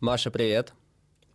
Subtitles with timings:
[0.00, 0.74] Маша, привет.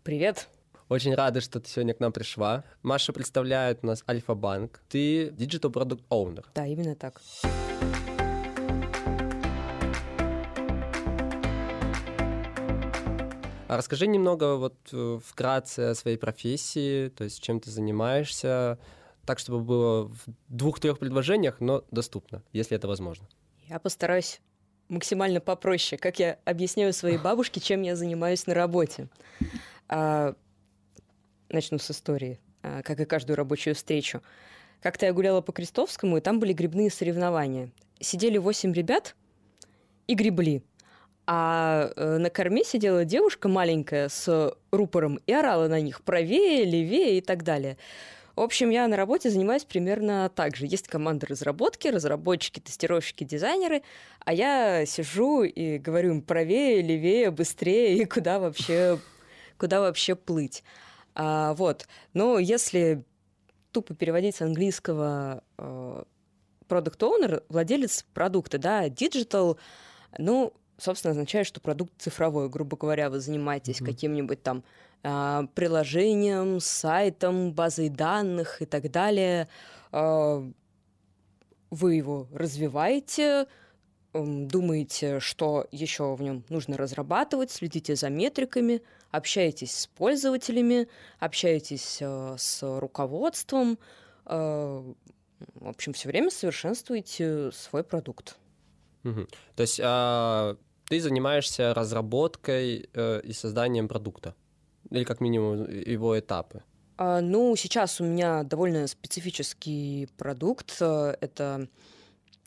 [0.03, 0.47] Привет.
[0.87, 2.63] Очень рады, что ты сегодня к нам пришла.
[2.81, 4.81] Маша представляет у нас Альфа-банк.
[4.87, 6.45] Ты Digital Product Owner.
[6.55, 7.21] Да, именно так.
[13.67, 18.79] А расскажи немного вот э, вкратце о своей профессии, то есть чем ты занимаешься,
[19.25, 23.27] так, чтобы было в двух-трех предложениях, но доступно, если это возможно.
[23.67, 24.39] Я постараюсь
[24.89, 29.07] максимально попроще, как я объясняю своей бабушке, чем я занимаюсь на работе.
[29.89, 30.35] А,
[31.49, 34.21] начну с истории, а, как и каждую рабочую встречу.
[34.81, 37.71] Как-то я гуляла по Крестовскому, и там были грибные соревнования.
[37.99, 39.15] Сидели восемь ребят
[40.07, 40.63] и гребли.
[41.25, 47.17] А э, на корме сидела девушка маленькая с рупором и орала на них правее, левее
[47.17, 47.77] и так далее.
[48.35, 50.65] В общем, я на работе занимаюсь примерно так же.
[50.65, 53.83] Есть команда разработки, разработчики, тестировщики, дизайнеры,
[54.25, 58.97] а я сижу и говорю им правее, левее, быстрее и куда вообще,
[59.59, 60.63] куда вообще плыть.
[61.13, 61.87] А, вот.
[62.13, 63.03] Но если
[63.71, 66.03] тупо переводить с английского э,
[66.67, 69.57] product owner, владелец продукта, да, digital,
[70.17, 70.53] ну,
[70.83, 72.49] собственно, означает, что продукт цифровой.
[72.49, 73.85] Грубо говоря, вы занимаетесь mm-hmm.
[73.85, 74.63] каким-нибудь там
[75.03, 79.47] э, приложением, сайтом, базой данных и так далее.
[79.91, 80.43] Э,
[81.71, 83.47] вы его развиваете,
[84.13, 90.87] думаете, что еще в нем нужно разрабатывать, следите за метриками, общаетесь с пользователями,
[91.19, 93.79] общаетесь э, с руководством,
[94.25, 94.93] э,
[95.55, 98.37] в общем, все время совершенствуете свой продукт.
[99.03, 99.27] Угу.
[99.55, 100.55] То есть а,
[100.87, 104.35] ты занимаешься разработкой э, и созданием продукта?
[104.89, 106.63] Или как минимум его этапы?
[106.97, 110.81] А, ну, сейчас у меня довольно специфический продукт.
[110.81, 111.67] Это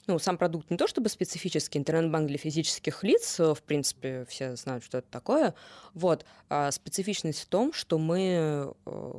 [0.06, 4.84] ну, сам продукт не то чтобы специфический, интернет-банк для физических лиц, в принципе, все знают,
[4.84, 5.54] что это такое.
[5.94, 6.24] Вот.
[6.48, 9.12] А специфичность в том, что мы, э,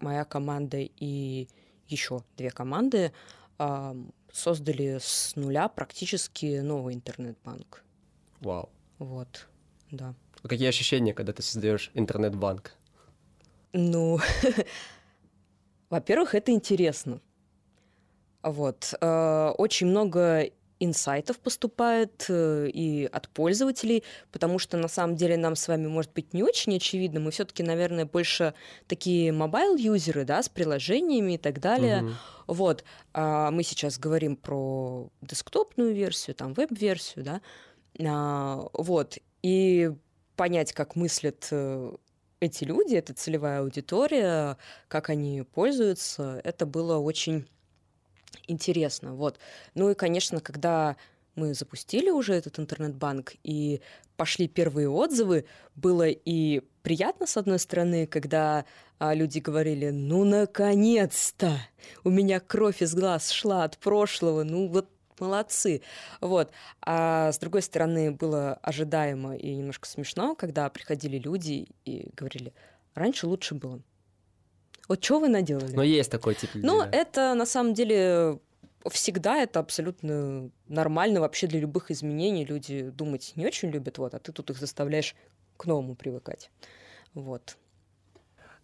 [0.00, 1.48] моя команда и
[1.88, 3.12] еще две команды,
[4.32, 7.84] создали с нуля практически новый интернет-банк.
[8.44, 8.68] Вау.
[8.98, 9.48] Вот,
[9.90, 10.14] да.
[10.42, 12.74] А какие ощущения, когда ты создаешь интернет-банк?
[13.72, 14.20] Ну,
[15.90, 17.20] во-первых, это интересно.
[18.42, 18.94] Вот.
[19.00, 25.56] Э, очень много инсайтов поступает э, и от пользователей, потому что на самом деле нам
[25.56, 27.20] с вами может быть не очень очевидно.
[27.20, 28.54] Мы все-таки, наверное, больше
[28.86, 32.02] такие mobile-user ы, да, с приложениями и так далее.
[32.02, 32.12] Угу.
[32.48, 32.84] Вот.
[33.12, 37.40] А мы сейчас говорим про десктопную версию, там, веб-версию, да.
[38.00, 39.18] А, вот.
[39.42, 39.92] И
[40.36, 41.92] понять, как мыслят э,
[42.40, 44.56] эти люди, эта целевая аудитория,
[44.88, 47.46] как они пользуются, это было очень
[48.46, 49.14] интересно.
[49.14, 49.38] Вот.
[49.74, 50.96] Ну и, конечно, когда
[51.34, 53.80] мы запустили уже этот интернет-банк и
[54.16, 58.64] пошли первые отзывы, было и приятно, с одной стороны, когда
[58.98, 61.58] а, люди говорили, ну, наконец-то,
[62.04, 64.88] у меня кровь из глаз шла от прошлого, ну, вот
[65.20, 65.82] молодцы.
[66.20, 66.50] Вот.
[66.80, 72.52] А с другой стороны, было ожидаемо и немножко смешно, когда приходили люди и говорили,
[72.94, 73.80] раньше лучше было.
[74.88, 75.74] Вот что вы наделали?
[75.74, 76.66] Но есть такой тип людей.
[76.66, 78.38] Ну, это на самом деле
[78.90, 82.44] всегда это абсолютно нормально вообще для любых изменений.
[82.44, 85.14] Люди думать не очень любят, вот, а ты тут их заставляешь
[85.56, 86.50] к новому привыкать.
[87.14, 87.56] Вот.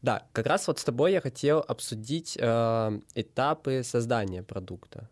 [0.03, 5.09] Да, как раз вот с тобой я хотел обсудить э, этапы создания продукта.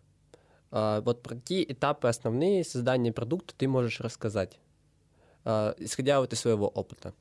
[0.71, 4.59] Э, вот про какие этапы основные создания продукта ты можешь рассказать,
[5.45, 7.15] э, исходя вот из своего опыта?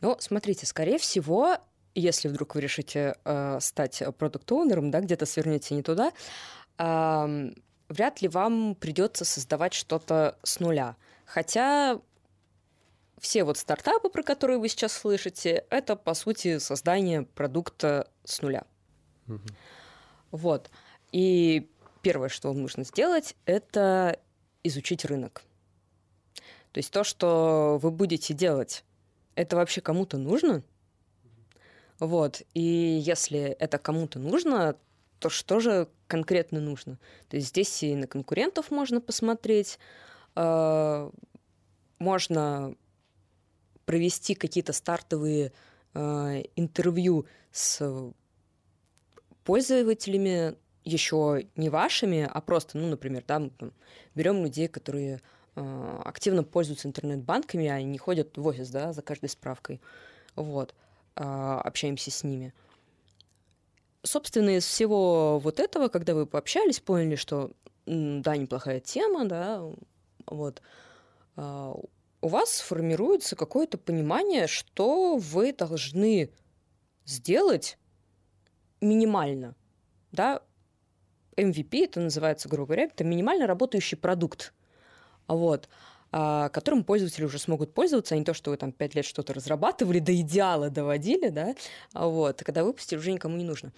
[0.00, 1.58] Ну, смотрите, скорее всего,
[1.94, 6.12] если вдруг вы решите э, стать продукт-оунером, да, где-то свернете не туда,
[6.78, 7.52] э,
[7.88, 10.96] вряд ли вам придется создавать что-то с нуля.
[11.26, 12.00] Хотя
[13.20, 18.64] все вот стартапы, про которые вы сейчас слышите, это, по сути, создание продукта с нуля.
[19.28, 19.40] Угу.
[20.30, 20.70] Вот.
[21.12, 21.70] И
[22.02, 24.18] первое, что вам нужно сделать, это
[24.62, 25.42] изучить рынок.
[26.72, 28.84] То есть то, что вы будете делать,
[29.34, 30.62] это вообще кому-то нужно?
[31.98, 32.42] Вот.
[32.54, 34.76] И если это кому-то нужно,
[35.18, 36.98] то что же конкретно нужно?
[37.28, 39.78] То есть здесь и на конкурентов можно посмотреть,
[40.36, 41.10] э,
[41.98, 42.74] можно
[43.84, 45.52] провести какие-то стартовые
[45.94, 48.12] э, интервью с
[49.44, 50.56] пользователями,
[50.92, 53.72] еще не вашими, а просто, ну, например, да, мы там,
[54.14, 55.20] берем людей, которые
[55.56, 59.80] э, активно пользуются интернет-банками, а они ходят в офис, да, за каждой справкой.
[60.36, 60.74] Вот.
[61.16, 62.54] А, общаемся с ними.
[64.02, 67.50] Собственно, из всего вот этого, когда вы пообщались, поняли, что
[67.86, 69.62] да, неплохая тема, да,
[70.26, 70.62] вот,
[71.36, 71.74] а,
[72.22, 76.30] у вас формируется какое-то понимание, что вы должны
[77.04, 77.78] сделать
[78.80, 79.54] минимально,
[80.12, 80.42] да,
[81.40, 84.52] MVP это называется, грубо говоря, это минимально работающий продукт,
[85.26, 85.68] вот,
[86.12, 89.32] а, которым пользователи уже смогут пользоваться, а не то, что вы там пять лет что-то
[89.32, 91.54] разрабатывали, до идеала доводили, да,
[91.94, 93.72] вот, когда выпустили, уже никому не нужно.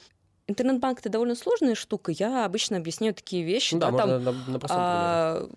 [0.48, 2.10] Интернет-банк это довольно сложная штука.
[2.10, 3.74] Я обычно объясняю такие вещи.
[3.74, 5.48] Ну, да, да, можно там, на, на простом а,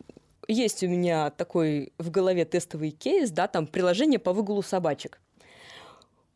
[0.47, 5.19] есть у меня такой в голове тестовый кейс, да, там приложение по выгулу собачек.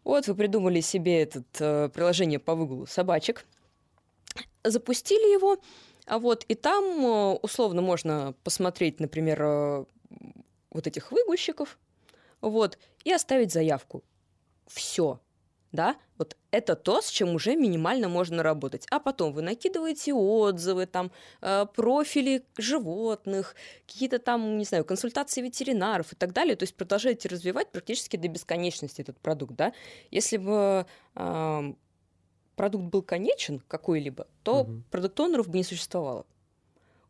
[0.03, 3.45] Вот вы придумали себе это э, приложение по выгулу собачек,
[4.63, 5.57] запустили его,
[6.05, 9.85] а вот и там э, условно можно посмотреть, например, э,
[10.71, 11.77] вот этих выгульщиков,
[12.41, 14.03] вот, и оставить заявку.
[14.67, 15.19] Все
[15.71, 18.87] да, вот это то, с чем уже минимально можно работать.
[18.89, 23.55] А потом вы накидываете отзывы, там, э, профили животных,
[23.85, 26.55] какие-то там, не знаю, консультации ветеринаров и так далее.
[26.55, 29.73] То есть продолжаете развивать практически до бесконечности этот продукт, да.
[30.11, 30.85] Если бы
[32.59, 34.83] продукт был конечен какой-либо, то угу.
[34.91, 36.25] продукт-онеров бы не существовало.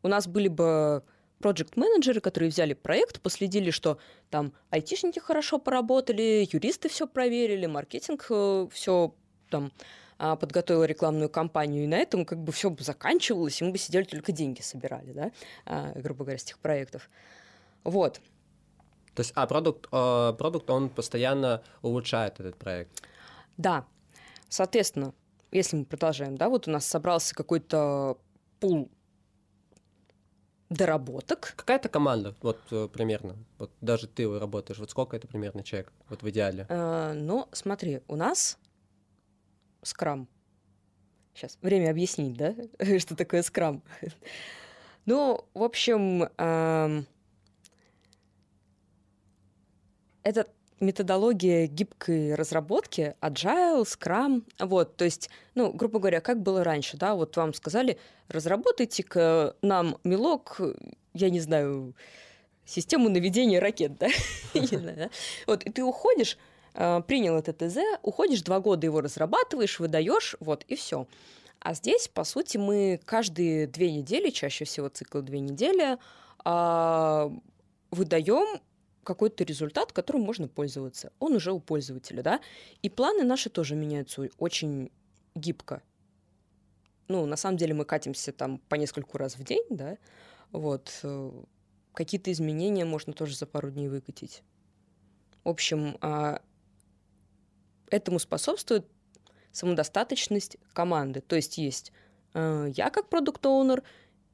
[0.03, 1.01] У нас были бы
[1.39, 3.97] проект-менеджеры, которые взяли проект, последили, что
[4.29, 9.15] там айтишники хорошо поработали, юристы все проверили, маркетинг э, все
[9.49, 9.71] там
[10.19, 13.79] а, подготовил рекламную кампанию, и на этом как бы все бы заканчивалось, и мы бы
[13.79, 15.31] сидели только деньги собирали, да,
[15.65, 17.09] а, грубо говоря, с этих проектов.
[17.83, 18.21] Вот.
[19.15, 23.01] То есть, а продукт, э, продукт, он постоянно улучшает этот проект?
[23.57, 23.87] Да.
[24.47, 25.13] Соответственно,
[25.51, 28.17] если мы продолжаем, да, вот у нас собрался какой-то
[28.59, 28.89] пул
[30.69, 31.53] доработок.
[31.55, 36.21] Какая-то команда, вот э, примерно, вот даже ты работаешь, вот сколько это примерно человек, вот
[36.21, 36.67] в идеале?
[36.69, 38.59] Э, ну, смотри, у нас
[39.81, 40.27] скрам.
[41.33, 42.53] Сейчас, время объяснить, да,
[42.99, 43.81] что такое скрам.
[45.05, 47.03] ну, в общем, э,
[50.23, 50.47] это
[50.79, 57.15] методология гибкой разработки, agile, scrum, вот, то есть, ну, грубо говоря, как было раньше, да,
[57.15, 57.97] вот вам сказали,
[58.27, 60.59] разработайте-ка нам мелок,
[61.13, 61.95] я не знаю,
[62.65, 64.07] систему наведения ракет, да,
[65.47, 66.37] вот, и ты уходишь,
[66.73, 71.07] а, принял это ТЗ, уходишь, два года его разрабатываешь, выдаешь, вот, и все.
[71.59, 75.97] А здесь, по сути, мы каждые две недели, чаще всего цикл две недели,
[76.45, 77.31] а,
[77.91, 78.61] выдаем
[79.09, 81.11] какой-то результат, которым можно пользоваться.
[81.17, 82.41] Он уже у пользователя, да?
[82.83, 84.91] И планы наши тоже меняются очень
[85.33, 85.81] гибко.
[87.07, 89.97] Ну, на самом деле мы катимся там по нескольку раз в день, да?
[90.51, 90.99] Вот.
[91.01, 91.31] Э,
[91.93, 94.43] какие-то изменения можно тоже за пару дней выкатить.
[95.43, 96.43] В общем, а,
[97.89, 98.85] этому способствует
[99.51, 101.21] самодостаточность команды.
[101.21, 101.91] То есть есть
[102.35, 103.81] э, я как продукт-оунер,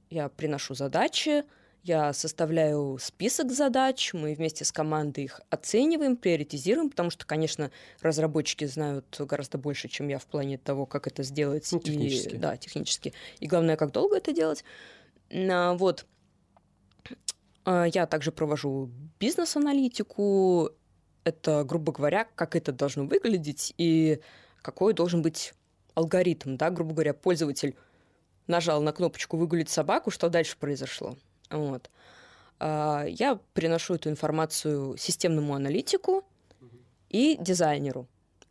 [0.10, 1.45] я приношу задачи,
[1.85, 7.69] я составляю список задач, мы вместе с командой их оцениваем, приоритизируем, потому что, конечно,
[8.01, 11.69] разработчики знают гораздо больше, чем я в плане того, как это сделать.
[11.71, 12.35] Ну, технически.
[12.35, 13.13] И, да, технически.
[13.39, 14.63] И главное, как долго это делать.
[15.31, 16.07] А, вот.
[17.65, 18.89] А, я также провожу
[19.19, 20.71] бизнес-аналитику.
[21.23, 24.21] Это, грубо говоря, как это должно выглядеть и
[24.63, 25.53] какой должен быть
[25.93, 27.75] алгоритм, да, грубо говоря, пользователь
[28.47, 31.15] нажал на кнопочку «выгулить собаку», что дальше произошло?
[31.50, 31.89] Вот.
[32.59, 36.24] А, я приношу эту информацию системному аналитику
[37.09, 38.07] и дизайнеру.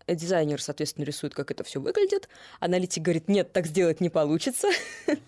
[0.06, 2.28] Дизайнер, соответственно, рисует, как это все выглядит.
[2.60, 4.68] Аналитик говорит, нет, так сделать не получится.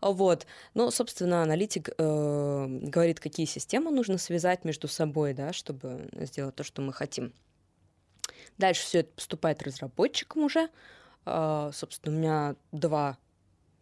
[0.00, 0.48] Вот.
[0.74, 6.64] Но, собственно, аналитик э, говорит, какие системы нужно связать между собой, да, чтобы сделать то,
[6.64, 7.32] что мы хотим.
[8.58, 10.70] Дальше все это поступает разработчикам уже.
[11.24, 13.16] Э, собственно, у меня два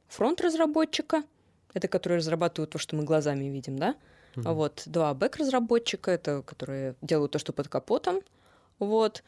[0.09, 1.23] фронт-разработчика–
[1.75, 3.97] это которые разрабатывают то, что мы глазами видим, да?
[4.35, 4.43] Mm-hmm.
[4.45, 8.21] А вот два бэк-разработчика, это которые делают то, что под капотом.
[8.79, 9.23] Вот.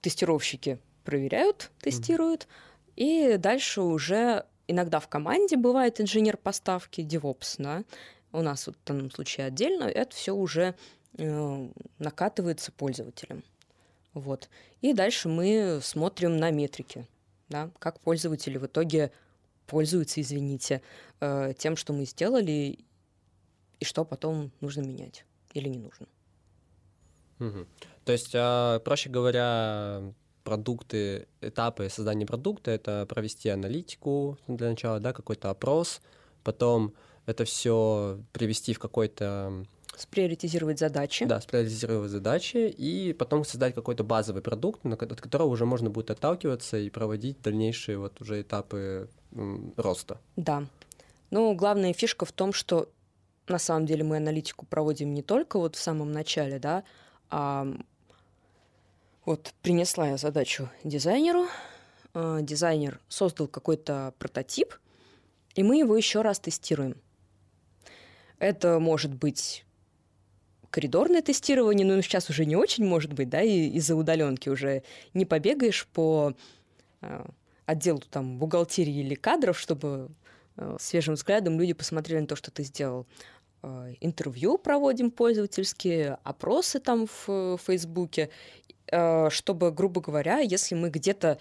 [0.00, 2.42] Тестировщики проверяют, тестируют.
[2.42, 2.92] Mm-hmm.
[2.96, 7.84] И дальше уже иногда в команде бывает инженер поставки, DevOps, да?
[8.32, 10.74] У нас вот в данном случае отдельно, это все уже
[11.18, 13.42] э, накатывается пользователям.
[14.14, 14.48] Вот.
[14.80, 17.06] И дальше мы смотрим на метрики,
[17.48, 19.10] да, как пользователи в итоге
[19.70, 20.82] пользуются, извините,
[21.20, 22.78] э, тем, что мы сделали,
[23.78, 25.24] и что потом нужно менять
[25.54, 26.06] или не нужно.
[27.38, 27.66] Угу.
[28.04, 30.02] То есть, а, проще говоря,
[30.44, 36.00] продукты, этапы создания продукта— это провести аналитику для начала, да, какой-то опрос,
[36.42, 36.92] потом
[37.26, 39.64] это все привести в какой-то
[40.00, 41.26] Сприоритизировать задачи.
[41.26, 46.78] Да, сприоритизировать задачи и потом создать какой-то базовый продукт, от которого уже можно будет отталкиваться
[46.78, 49.10] и проводить дальнейшие вот уже этапы
[49.76, 50.18] роста.
[50.36, 50.64] Да.
[51.30, 52.88] Ну, главная фишка в том, что
[53.46, 56.82] на самом деле мы аналитику проводим не только вот в самом начале, да,
[57.28, 57.66] а
[59.26, 61.46] вот принесла я задачу дизайнеру,
[62.14, 64.74] э, дизайнер создал какой-то прототип,
[65.54, 66.96] и мы его еще раз тестируем.
[68.38, 69.66] Это может быть
[70.70, 74.82] коридорное тестирование, но сейчас уже не очень может быть, да, и из-за удаленки уже
[75.14, 76.34] не побегаешь по
[77.02, 77.24] э,
[77.66, 80.10] отделу там бухгалтерии или кадров, чтобы
[80.56, 83.06] э, свежим взглядом люди посмотрели на то, что ты сделал.
[83.62, 88.30] Э, интервью проводим пользовательские, опросы там в Фейсбуке,
[89.28, 91.38] чтобы, грубо говоря, если мы где-то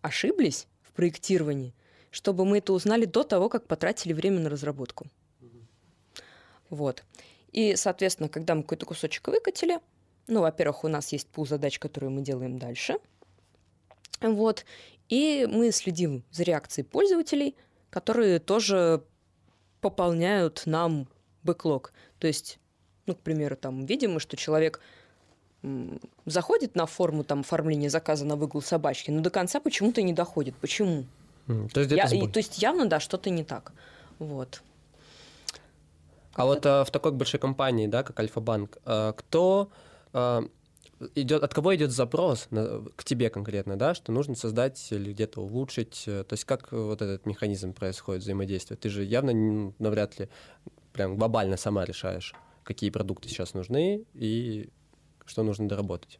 [0.00, 1.74] ошиблись в проектировании,
[2.10, 5.06] чтобы мы это узнали до того, как потратили время на разработку.
[6.70, 7.04] Вот.
[7.52, 9.80] И, соответственно, когда мы какой-то кусочек выкатили,
[10.26, 12.98] ну, во-первых, у нас есть пул задач, которые мы делаем дальше.
[14.20, 14.64] Вот.
[15.08, 17.56] И мы следим за реакцией пользователей,
[17.90, 19.02] которые тоже
[19.80, 21.08] пополняют нам
[21.42, 21.92] бэклог.
[22.18, 22.58] То есть,
[23.06, 24.80] ну, к примеру, там видим мы, что человек
[26.24, 30.54] заходит на форму там оформления заказа на выгул собачки, но до конца почему-то не доходит.
[30.56, 31.04] Почему?
[31.48, 33.72] Mm, то, есть Я, и, то есть явно, да, что-то не так.
[34.18, 34.62] Вот.
[36.34, 39.70] А вот а, в такой большой компании, да, как Альфа-банк, а, кто
[40.12, 40.44] а,
[41.14, 45.40] идет, от кого идет запрос на, к тебе конкретно, да, что нужно создать или где-то
[45.40, 48.76] улучшить, э, то есть как вот этот механизм происходит взаимодействия?
[48.76, 50.28] Ты же явно навряд ли
[50.92, 52.34] прям глобально сама решаешь,
[52.64, 54.68] какие продукты сейчас нужны и
[55.24, 56.18] что нужно доработать.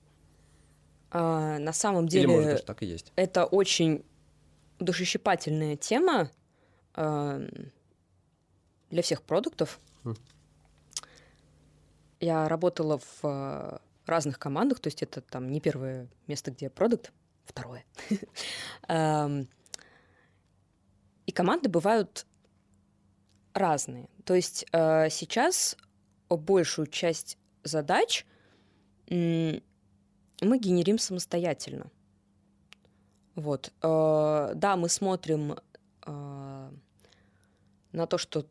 [1.10, 3.12] А, на самом деле, или, может, так и есть.
[3.16, 4.04] это очень
[4.78, 6.30] душещипательная тема
[6.94, 7.48] э,
[8.90, 9.80] для всех продуктов.
[10.04, 10.18] Mm.
[12.20, 17.12] Я работала в разных командах, то есть это там не первое место, где продукт,
[17.44, 17.84] второе.
[18.88, 19.48] Эм,
[21.26, 22.26] и команды бывают
[23.54, 24.08] разные.
[24.24, 25.76] То есть э, сейчас
[26.28, 28.26] большую часть задач
[29.08, 29.62] мы
[30.40, 31.90] генерим самостоятельно.
[33.34, 33.72] Вот.
[33.82, 35.56] Э, да, мы смотрим
[36.06, 36.70] э,
[37.92, 38.46] на то, что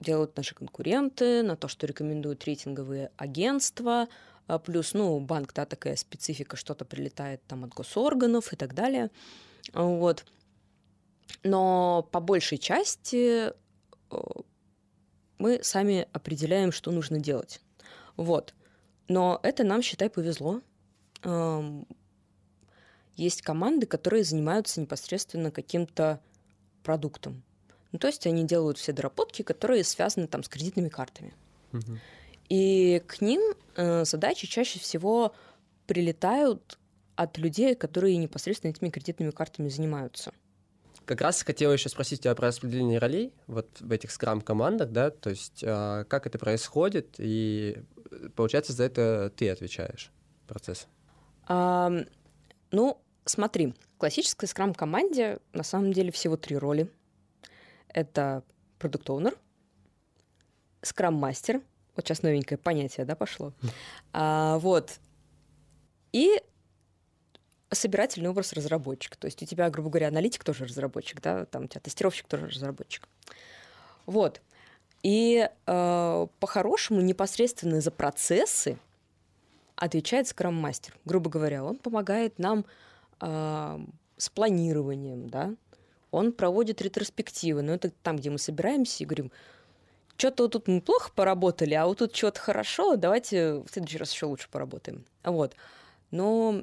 [0.00, 4.08] делают наши конкуренты, на то, что рекомендуют рейтинговые агентства,
[4.46, 9.10] а плюс, ну, банк, да, такая специфика, что-то прилетает там от госорганов и так далее.
[9.72, 10.24] Вот.
[11.44, 13.52] Но по большей части
[15.38, 17.60] мы сами определяем, что нужно делать.
[18.16, 18.54] Вот.
[19.06, 20.60] Но это нам, считай, повезло.
[23.16, 26.20] Есть команды, которые занимаются непосредственно каким-то
[26.82, 27.42] продуктом.
[27.92, 31.34] Ну, то есть они делают все доработки, которые связаны там с кредитными картами.
[31.72, 31.98] Угу.
[32.48, 33.40] И к ним
[33.76, 35.34] э, задачи чаще всего
[35.86, 36.78] прилетают
[37.16, 40.32] от людей, которые непосредственно этими кредитными картами занимаются.
[41.04, 45.30] Как раз хотела еще спросить тебя про распределение ролей вот в этих скрам-командах, да, то
[45.30, 47.82] есть э, как это происходит, и
[48.36, 50.12] получается за это ты отвечаешь
[50.46, 50.86] процесс.
[51.46, 51.90] А,
[52.70, 56.88] ну, смотри, в классической скрам-команде на самом деле всего три роли.
[57.92, 58.42] Это
[58.78, 59.36] продукт-оунер,
[60.82, 61.60] скрам-мастер
[62.00, 63.52] вот сейчас новенькое понятие, да, пошло.
[64.12, 65.00] А, вот.
[66.12, 66.42] И
[67.70, 69.18] собирательный образ разработчика.
[69.18, 72.46] То есть у тебя, грубо говоря, аналитик тоже разработчик, да, там у тебя тестировщик тоже
[72.46, 73.06] разработчик.
[74.06, 74.40] Вот.
[75.02, 78.78] И э, по-хорошему непосредственно за процессы
[79.76, 80.96] отвечает скрам-мастер.
[81.04, 82.64] Грубо говоря, он помогает нам
[83.20, 83.78] э,
[84.16, 85.54] с планированием, да,
[86.10, 89.30] он проводит ретроспективы, но это там, где мы собираемся и говорим,
[90.16, 94.12] что-то вот тут мы плохо поработали, а вот тут что-то хорошо, давайте в следующий раз
[94.12, 95.04] еще лучше поработаем.
[95.24, 95.54] Вот.
[96.10, 96.62] Но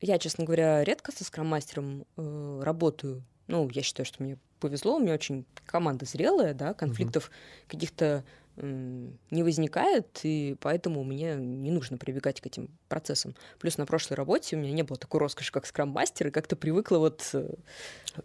[0.00, 3.22] я, честно говоря, редко со скрам-мастером э, работаю.
[3.46, 7.70] Ну, я считаю, что мне повезло, у меня очень команда зрелая, да, конфликтов mm-hmm.
[7.70, 8.24] каких-то
[8.62, 13.34] не возникает, и поэтому мне не нужно прибегать к этим процессам.
[13.58, 16.98] Плюс на прошлой работе у меня не было такой роскоши, как скрам-мастер, и как-то привыкла
[16.98, 17.54] вот э,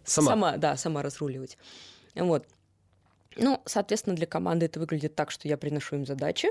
[0.04, 0.30] сама.
[0.30, 1.58] сама, да, сама разруливать.
[2.14, 2.46] Вот.
[3.36, 6.48] Ну, соответственно, для команды это выглядит так, что я приношу им задачи,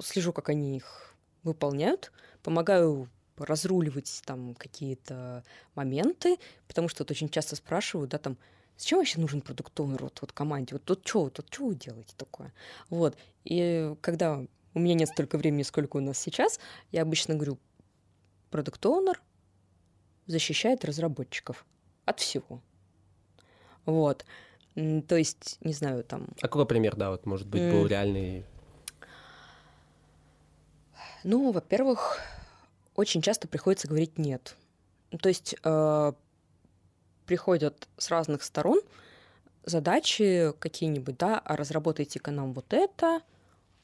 [0.00, 6.38] слежу, как они их выполняют, помогаю разруливать там какие-то моменты,
[6.68, 8.36] потому что вот очень часто спрашивают, да, там,
[8.76, 10.74] зачем вообще нужен продуктовый род вот команде?
[10.74, 12.52] Вот тут что, тут что вы делаете такое?
[12.90, 13.16] Вот.
[13.44, 16.58] И когда у меня нет столько времени, сколько у нас сейчас,
[16.90, 17.58] я обычно говорю,
[18.50, 18.84] продукт
[20.26, 21.64] защищает разработчиков
[22.04, 22.62] от всего.
[23.84, 24.24] Вот.
[24.74, 26.28] То есть, не знаю, там...
[26.40, 28.44] А какой пример, да, вот, может быть, был реальный?
[31.24, 32.18] Ну, во-первых,
[32.94, 34.56] очень часто приходится говорить «нет».
[35.20, 36.12] То есть э,
[37.32, 38.82] приходят с разных сторон
[39.64, 43.22] задачи какие-нибудь, да, а разработайте-ка нам вот это,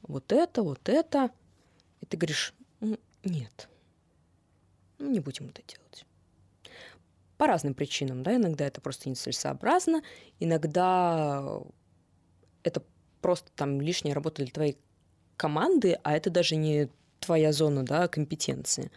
[0.03, 1.31] вот это, вот это.
[1.99, 2.53] И ты говоришь,
[3.23, 3.67] нет,
[4.99, 6.05] не будем это делать.
[7.37, 10.03] По разным причинам, да, иногда это просто нецелесообразно,
[10.39, 11.43] иногда
[12.61, 12.83] это
[13.21, 14.77] просто там лишняя работа для твоей
[15.37, 16.87] команды, а это даже не
[17.19, 18.91] твоя зона, да, компетенции.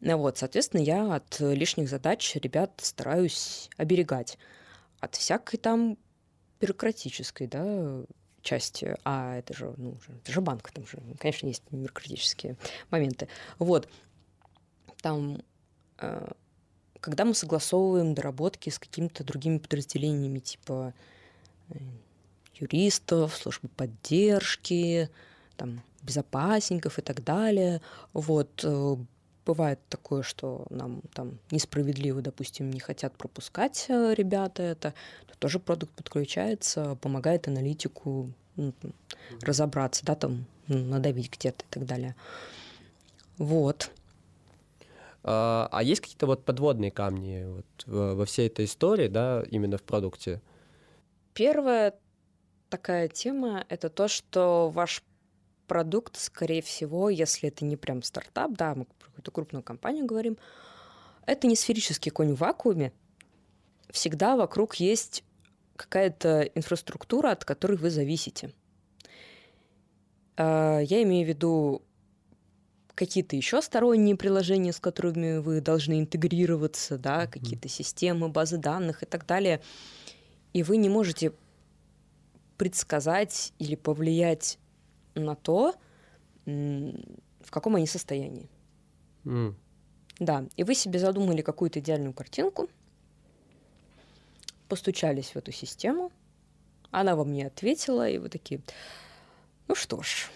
[0.00, 4.38] Вот, соответственно, я от лишних задач ребят стараюсь оберегать.
[5.00, 5.98] От всякой там
[6.60, 8.04] бюрократической, да,
[8.42, 12.56] части, а это же, ну, это же банк, там же, конечно, есть бюрократические
[12.90, 13.28] моменты.
[13.58, 13.88] Вот,
[15.02, 15.42] там,
[15.98, 16.30] э,
[17.00, 20.94] когда мы согласовываем доработки с какими-то другими подразделениями, типа
[21.70, 21.78] э,
[22.54, 25.10] юристов, службы поддержки,
[25.56, 28.96] там, безопасников и так далее, вот, э,
[29.46, 34.92] бывает такое, что нам там несправедливо, допустим, не хотят пропускать э, ребята это,
[35.26, 38.74] то тоже продукт подключается, помогает аналитику ну,
[39.40, 42.16] разобраться, да, там ну, надавить где-то и так далее.
[43.38, 43.90] Вот.
[45.22, 49.82] А, а есть какие-то вот подводные камни вот во всей этой истории, да, именно в
[49.82, 50.40] продукте?
[51.34, 51.94] Первая
[52.68, 55.02] такая тема— это то, что ваш
[55.66, 60.38] продукт, скорее всего, если это не прям стартап, да, мы про какую-то крупную компанию говорим,
[61.26, 62.92] это не сферический конь в вакууме.
[63.90, 65.24] Всегда вокруг есть
[65.76, 68.52] какая-то инфраструктура, от которой вы зависите.
[70.36, 71.82] А, я имею в виду
[72.94, 77.30] какие-то еще сторонние приложения, с которыми вы должны интегрироваться, да, mm-hmm.
[77.30, 79.60] какие-то системы, базы данных и так далее.
[80.52, 81.32] И вы не можете
[82.56, 84.58] предсказать или повлиять
[85.16, 85.74] на то,
[86.44, 88.48] в каком они состоянии.
[89.24, 89.54] Mm.
[90.18, 92.68] Да, и вы себе задумали какую-то идеальную картинку,
[94.68, 96.12] постучались в эту систему,
[96.90, 98.60] она вам не ответила, и вы такие,
[99.68, 100.30] ну что ж,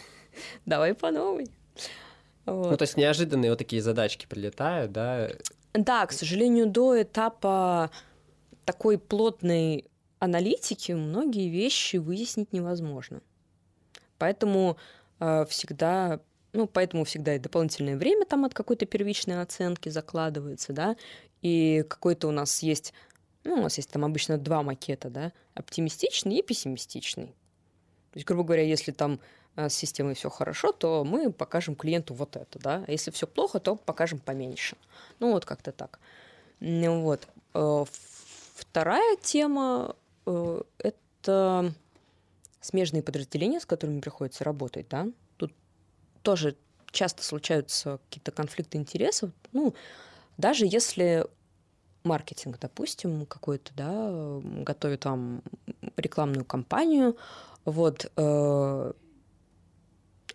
[0.66, 1.48] давай по новой.
[2.44, 2.72] Вот.
[2.72, 5.30] Ну, то есть неожиданные вот такие задачки прилетают, да?
[5.74, 7.90] Да, к сожалению, до этапа
[8.64, 9.86] такой плотной
[10.18, 13.20] аналитики многие вещи выяснить невозможно.
[14.22, 14.76] Поэтому
[15.18, 16.20] э, всегда,
[16.52, 20.96] ну, поэтому всегда и дополнительное время там от какой-то первичной оценки закладывается, да,
[21.40, 22.94] и какой-то у нас есть,
[23.42, 27.26] ну, у нас есть там обычно два макета, да, оптимистичный и пессимистичный.
[28.12, 29.18] То есть, грубо говоря, если там
[29.56, 33.26] э, с системой все хорошо, то мы покажем клиенту вот это, да, а если все
[33.26, 34.76] плохо, то покажем поменьше.
[35.18, 35.98] Ну, вот как-то так.
[36.60, 37.26] Вот.
[37.54, 37.84] Э,
[38.54, 41.74] вторая тема э,— это
[42.62, 45.52] смежные подразделения, с которыми приходится работать, да, тут
[46.22, 46.56] тоже
[46.90, 49.30] часто случаются какие-то конфликты интересов.
[49.52, 49.74] Ну,
[50.38, 51.26] даже если
[52.04, 55.42] маркетинг, допустим, какой-то, да, готовит вам
[55.96, 57.16] рекламную кампанию,
[57.64, 58.92] вот, э,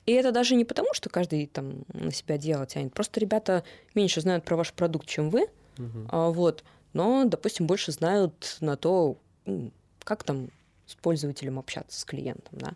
[0.05, 3.63] и это даже не потому, что каждый там на себя дело тянет, просто ребята
[3.95, 6.31] меньше знают про ваш продукт, чем вы, uh-huh.
[6.31, 6.63] вот,
[6.93, 9.17] но, допустим, больше знают на то,
[10.03, 10.49] как там
[10.87, 12.73] с пользователем общаться, с клиентом, да,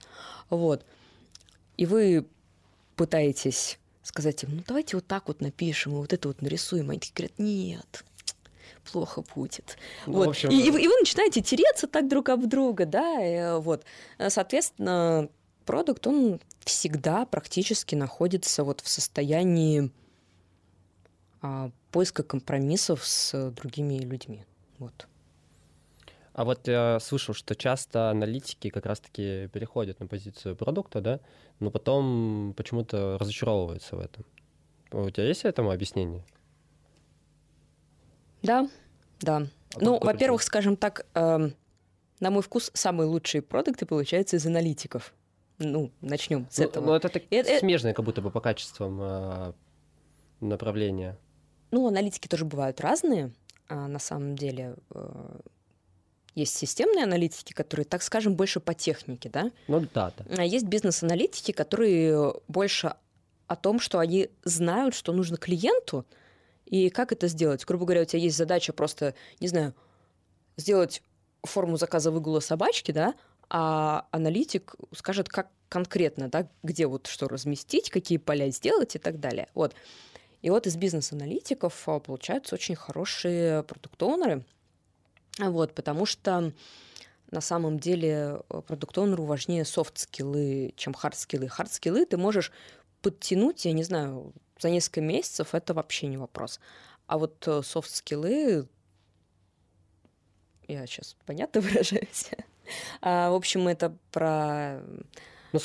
[0.50, 0.86] вот.
[1.78, 2.28] И вы
[2.96, 6.90] пытаетесь сказать им, ну давайте вот так вот напишем, и вот это вот нарисуем.
[6.90, 8.04] Они говорят, нет,
[8.92, 9.78] плохо будет.
[10.06, 10.30] Ну, вот.
[10.30, 13.58] общем, и, и, вы, и вы начинаете тереться так друг об друга, да, и, э,
[13.58, 13.84] вот.
[14.28, 15.30] Соответственно,
[15.66, 19.92] продукт, он всегда практически находится вот в состоянии
[21.42, 24.44] а, поиска компромиссов с другими людьми.
[24.78, 25.08] Вот.
[26.34, 31.20] А вот я слышал, что часто аналитики как раз-таки переходят на позицию продукта, да,
[31.60, 34.26] но потом почему-то разочаровываются в этом.
[34.92, 36.24] У тебя есть этому объяснение?
[38.44, 38.70] Да,
[39.20, 39.48] да.
[39.76, 41.50] А ну, во-первых, скажем так, э,
[42.20, 45.14] на мой вкус, самые лучшие продукты получаются из аналитиков.
[45.60, 46.86] Ну, начнем с ну, этого.
[46.86, 49.54] Ну, это так это, смежные, как будто бы по качествам э,
[50.40, 51.18] направления.
[51.72, 53.32] Ну, аналитики тоже бывают разные,
[53.68, 54.76] а на самом деле.
[54.92, 55.40] Э,
[56.36, 59.52] есть системные аналитики, которые, так скажем, больше по технике, да?
[59.68, 60.26] Ну да, да.
[60.38, 62.96] А есть бизнес-аналитики, которые больше
[63.48, 66.06] о том, что они знают, что нужно клиенту,
[66.66, 67.66] и как это сделать.
[67.66, 69.74] Грубо говоря, у тебя есть задача просто, не знаю,
[70.56, 71.04] сделать
[71.44, 73.14] форму заказа выгула собачки, да,
[73.50, 79.20] а аналитик скажет, как конкретно, да, где вот что разместить, какие поля сделать и так
[79.20, 79.50] далее.
[79.54, 79.76] Вот.
[80.42, 84.44] И вот из бизнес-аналитиков а, получаются очень хорошие product owner ы,
[85.50, 86.54] вот, потому что
[87.32, 91.48] на самом деле э, product owner у важнее soft skill ы, чем hard skill ы.
[91.48, 92.52] Hard skill ы ты можешь
[93.02, 96.60] подтянуть, я не знаю, за несколько месяцев, это вообще не вопрос.
[97.08, 98.68] А вот э, софт-скиллы
[100.68, 102.30] я сейчас понятно выражаюсь.
[103.02, 104.82] А, в общем, это про
[105.52, 105.60] Ну,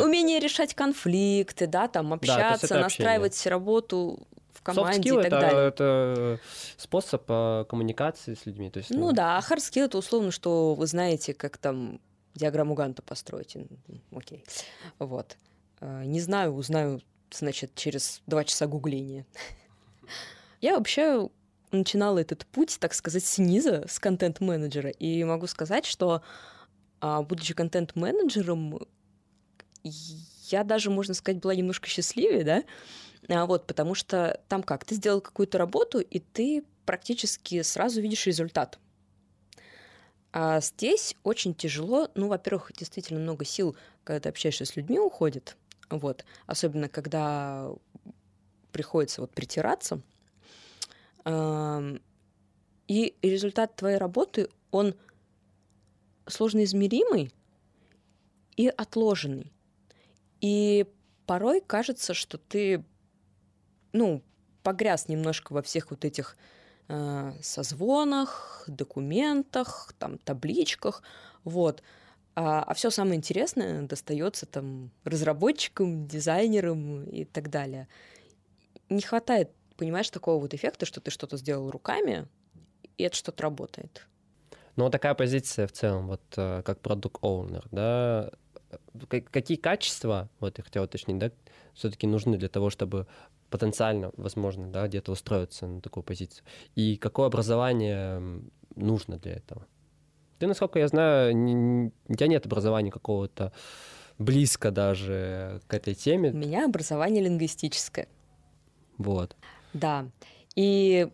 [0.00, 4.26] у- умение решать конфликты, да, там общаться, это настраивать работу
[4.74, 5.68] команде и так это, далее.
[5.68, 6.40] это
[6.76, 8.70] способ э, коммуникации с людьми.
[8.70, 12.00] То есть, Ну да, а hard skill это условно, что вы знаете, как там
[12.34, 13.56] диаграмму Ганта построить.
[14.12, 14.44] Окей.
[14.98, 15.36] Вот.
[15.80, 17.00] Э, Не знаю, узнаю,
[17.30, 19.26] значит, через два часа гугления.
[20.60, 21.28] Я вообще
[21.70, 24.90] начинала этот путь, так сказать, снизу, с контент-менеджера.
[24.90, 26.22] И могу сказать, что,
[27.00, 28.80] а, будучи контент-менеджером,
[29.82, 32.64] я даже, можно сказать, была немножко счастливее, да?
[33.28, 34.84] А, Вот, потому что там как?
[34.84, 38.78] Ты сделал какую-то работу, и ты практически сразу видишь результат.
[40.32, 42.10] А здесь очень тяжело.
[42.14, 45.56] Ну, во-первых, действительно много сил, когда ты общаешься с людьми, уходит.
[45.90, 46.24] Вот.
[46.46, 47.70] Особенно, когда
[48.72, 50.00] приходится вот притираться.
[51.26, 54.94] И результат твоей работы, он
[56.26, 57.32] сложно измеримый
[58.56, 59.52] и отложенный.
[60.40, 60.86] И
[61.26, 62.84] порой кажется, что ты,
[63.98, 64.22] ну,
[64.62, 66.36] погряз немножко во всех вот этих
[66.88, 71.02] э, созвонах, документах, там, табличках,
[71.44, 71.82] вот.
[72.34, 77.88] А, все самое интересное достается там разработчикам, дизайнерам и так далее.
[78.88, 82.28] Не хватает, понимаешь, такого вот эффекта, что ты что-то сделал руками,
[82.96, 84.06] и это что-то работает.
[84.76, 88.30] Ну, вот такая позиция в целом, вот э, как продукт оунер да,
[89.08, 91.30] Ка- какие качества, вот я хотел уточнить, да,
[91.74, 93.06] все-таки нужны для того, чтобы
[93.50, 96.44] потенциально, возможно, да, где-то устроиться на такую позицию?
[96.74, 98.42] И какое образование
[98.76, 99.66] нужно для этого?
[100.38, 103.52] Ты, насколько я знаю, не- у тебя нет образования какого-то
[104.18, 108.08] близко даже к этой У теме, меня образование лингвистическое.
[108.98, 109.36] вот.
[109.72, 110.08] Да.
[110.56, 111.08] И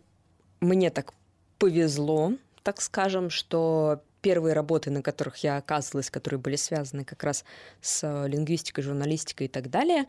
[0.59, 1.13] мне так
[1.59, 7.45] повезло, так скажем, что первые работы, на которых я оказывалась, которые были связаны как раз
[7.81, 10.05] с лингвистикой, журналистикой и так далее,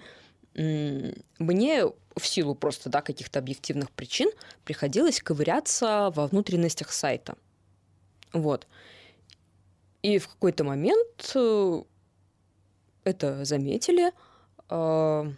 [0.56, 4.30] мне в силу просто да, каких-то объективных причин
[4.64, 7.36] приходилось ковыряться во внутренностях сайта.
[8.32, 8.66] Вот.
[10.02, 11.82] И в какой-то момент э,
[13.04, 14.12] это заметили,
[14.70, 15.32] э,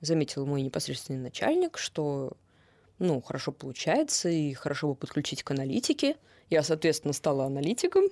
[0.00, 2.36] заметил мой непосредственный начальник, что
[2.98, 6.16] ну, хорошо получается, и хорошо бы подключить к аналитике.
[6.50, 8.04] Я, соответственно, стала аналитиком.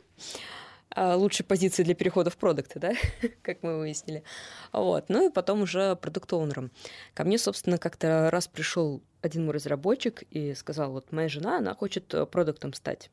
[0.95, 2.93] А, Лучшей позиции для перехода в продукты, да,
[3.43, 4.25] как мы выяснили.
[4.73, 5.05] Вот.
[5.09, 6.71] Ну и потом уже продукт-оунером.
[7.15, 11.75] Ко мне, собственно, как-то раз пришел один мой разработчик и сказал, вот моя жена, она
[11.75, 13.11] хочет э, продуктом стать.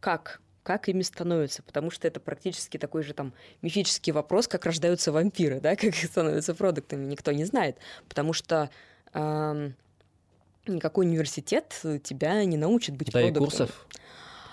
[0.00, 0.40] Как?
[0.62, 1.62] Как ими становятся?
[1.62, 6.54] Потому что это практически такой же там мифический вопрос, как рождаются вампиры, да, как становятся
[6.54, 7.76] продуктами, никто не знает.
[8.08, 8.70] Потому что
[9.12, 9.74] ам,
[10.66, 13.44] никакой университет тебя не научит быть Да и продуктом.
[13.66, 13.86] курсов,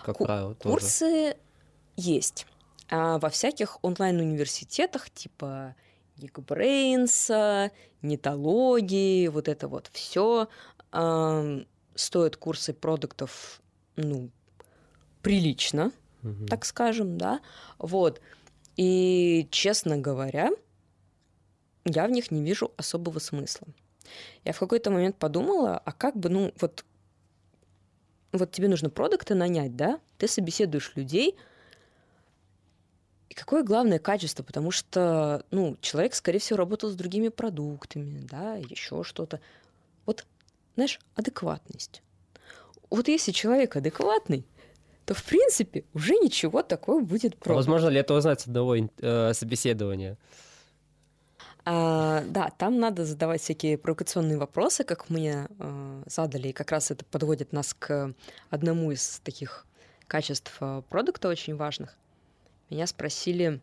[0.04, 0.74] как Ку- правило, тоже.
[0.74, 1.38] Курсы
[2.02, 2.46] есть.
[2.90, 5.76] А во всяких онлайн-университетах, типа
[6.18, 10.48] Geekbrains, нетологии, вот это вот все
[11.96, 13.62] стоят курсы продуктов,
[13.96, 14.30] ну,
[15.22, 16.48] прилично, Мгм.
[16.48, 17.40] так скажем, да.
[17.78, 18.22] Вот.
[18.78, 20.50] И, честно говоря,
[21.86, 23.68] я в них не вижу особого смысла.
[24.44, 26.86] Я в какой-то момент подумала, а как бы, ну, вот,
[28.32, 30.00] вот тебе нужно продукты нанять, да?
[30.18, 31.38] Ты собеседуешь людей,
[33.32, 34.44] и какое главное качество?
[34.44, 39.39] Потому что, ну, человек, скорее всего, работал с другими продуктами, да, еще что-то.
[40.06, 40.26] Вот,
[40.76, 42.04] знаешь, адекватность.
[42.89, 44.46] Вот если человек адекватный,
[45.06, 47.54] то, в принципе, уже ничего такое будет А просто.
[47.54, 50.17] Возможно ли это узнать с одного э, собеседования?
[51.63, 56.91] А, да, там надо задавать всякие провокационные вопросы, как мне э, задали, и как раз
[56.91, 58.13] это подводит нас к
[58.50, 59.65] одному из таких
[60.08, 61.96] качеств э, продукта очень важных.
[62.72, 63.60] Меня спросили,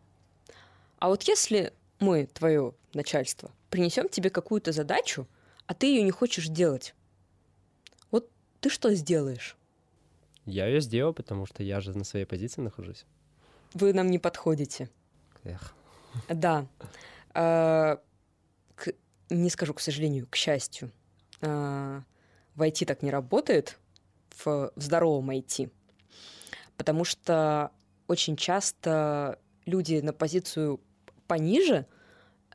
[0.99, 5.27] а вот если мы, твое начальство, принесем тебе какую-то задачу,
[5.65, 6.93] а ты ее не хочешь делать,
[8.11, 8.29] вот
[8.61, 9.57] ты что сделаешь?
[10.45, 13.05] Я ее сделал, потому что я же на своей позиции нахожусь.
[13.73, 14.91] Вы нам не подходите.
[15.43, 15.73] Эх.
[16.27, 16.67] Да.
[17.33, 17.99] А,
[18.75, 18.93] к-
[19.31, 20.91] не скажу, к сожалению, к счастью.
[21.41, 22.03] А,
[22.53, 23.79] в IT так не работает,
[24.37, 25.71] в, в здоровом IT.
[26.77, 27.71] Потому что
[28.09, 30.81] очень часто люди на позицию
[31.27, 31.85] пониже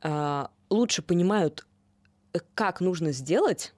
[0.01, 1.65] а, лучше понимают,
[2.33, 3.73] э, как нужно сделать,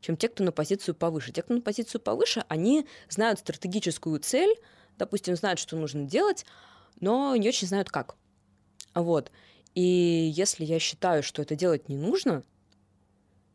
[0.00, 1.32] чем те, кто на позицию повыше.
[1.32, 4.56] Те, кто на позицию повыше, они знают стратегическую цель,
[4.96, 6.46] допустим, знают, что нужно делать,
[6.98, 8.16] но не очень знают, как.
[8.94, 9.30] Вот.
[9.74, 12.42] И если я считаю, что это делать не нужно,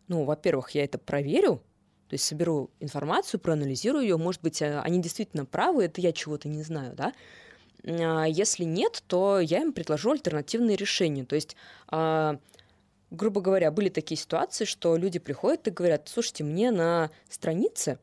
[0.07, 1.63] ну, во-первых, я это проверю,
[2.11, 6.49] То есть соберу информацию, проанализирую ее, может быть, э, они действительно правы, это я чего-то
[6.49, 7.13] не знаю, да.
[7.85, 11.23] А если нет, то я им предложу альтернативные решения.
[11.23, 11.55] То есть
[11.87, 12.37] а,
[13.11, 17.97] грубо говоря, были такие ситуации, что люди приходят и говорят, слушайте, мне на странице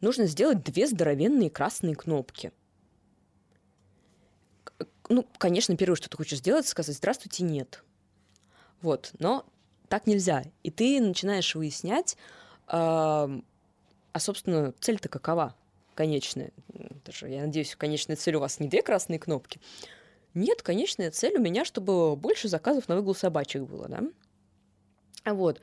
[0.00, 2.50] нужно сделать две здоровенные красные кнопки.
[5.10, 7.84] Ну, конечно, первое, что ты хочешь сделать, сказать «здравствуйте, нет».
[8.80, 9.44] Вот, но
[9.90, 10.44] так нельзя.
[10.62, 12.16] И ты начинаешь выяснять,
[12.68, 13.40] э,
[14.14, 15.54] а, собственно, цель-то какова
[15.94, 16.52] конечная?
[17.04, 19.60] Даже, я надеюсь, конечная цель у вас не две красные кнопки.
[20.34, 24.02] Нет, конечная цель у меня, чтобы больше заказов на выгул собачек было, да?
[25.32, 25.60] Вот.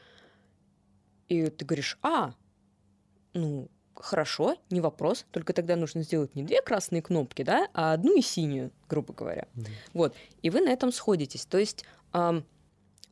[1.28, 2.34] И ты говоришь, а,
[3.34, 8.18] ну, хорошо, не вопрос, только тогда нужно сделать не две красные кнопки, да, а одну
[8.18, 9.48] и синюю, грубо говоря.
[9.56, 9.68] Mm-hmm.
[9.94, 10.16] Вот.
[10.42, 11.46] И вы на этом сходитесь.
[11.46, 12.46] То есть эм,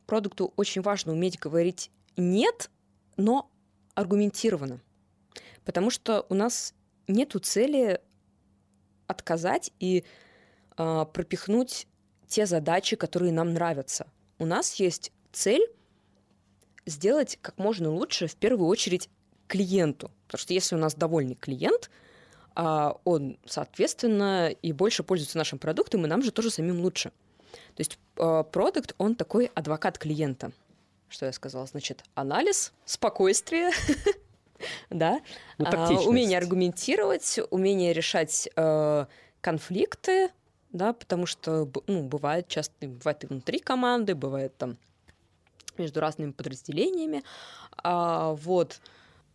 [0.06, 2.70] продукту очень важно уметь говорить нет,
[3.16, 3.49] но
[4.00, 4.80] аргументированно.
[5.64, 6.74] Потому что у нас
[7.06, 8.00] нету цели
[9.06, 10.04] отказать и
[10.76, 11.86] э, пропихнуть
[12.28, 14.06] те задачи, которые нам нравятся.
[14.38, 15.66] У нас есть цель
[16.86, 19.08] сделать как можно лучше, в первую очередь,
[19.46, 20.10] клиенту.
[20.26, 21.90] Потому что если у нас довольный клиент,
[22.54, 27.10] а, он, соответственно, и больше пользуется нашим продуктом, и нам же тоже самим лучше.
[27.74, 30.52] То есть а, продукт, он такой адвокат клиента.
[31.10, 31.66] Что я сказала?
[31.66, 33.72] Значит, анализ, спокойствие,
[34.90, 35.20] да,
[35.58, 39.06] ну, а, умение аргументировать, умение решать э,
[39.40, 40.30] конфликты,
[40.72, 44.78] да, потому что, ну, бывает часто, бывает и внутри команды, бывает там
[45.76, 47.24] между разными подразделениями,
[47.76, 48.80] а, вот,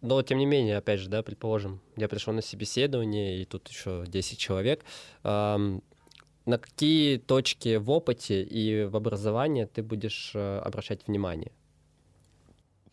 [0.02, 4.04] но, тем не менее, опять же, да, предположим, я пришел на собеседование, и тут еще
[4.06, 4.86] 10 человек.
[5.24, 11.52] На какие точки в опыте и в образовании ты будешь э, обращать внимание?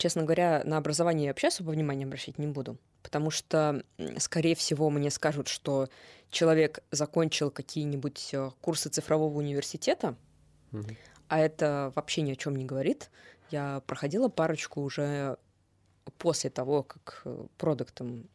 [0.03, 3.85] Честно говоря, на образование я вообще особо внимания обращать не буду, потому что,
[4.19, 5.89] скорее всего, мне скажут, что
[6.29, 10.17] человек закончил какие-нибудь э, курсы цифрового университета,
[10.73, 10.89] угу.
[11.29, 13.11] а это вообще ни о чем не говорит.
[13.53, 15.37] Я проходила парочку уже
[16.19, 18.29] после того, как э, продуктом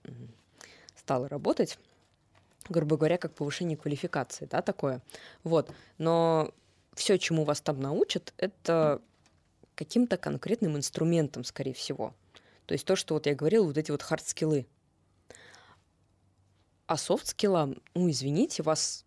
[0.96, 1.78] стала работать,
[2.70, 5.02] грубо говоря, как повышение квалификации, да, такое.
[5.44, 5.70] Вот.
[5.98, 6.50] Но
[6.94, 9.02] все, чему вас там научат, это
[9.78, 12.16] каким-то конкретным инструментом, скорее всего.
[12.66, 14.66] То есть то, что вот я говорила, вот эти вот хард-скиллы.
[16.88, 19.06] А софт-скиллам, ну, извините, вас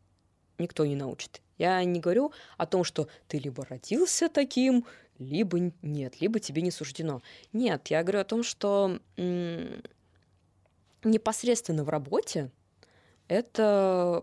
[0.59, 1.43] никто не научит.
[1.59, 4.87] Я не говорю о том, что ты либо родился таким,
[5.19, 7.21] либо нет, либо тебе не суждено.
[7.53, 9.01] Нет, я говорю о том, что
[11.03, 12.51] непосредственно в работе
[13.29, 14.23] это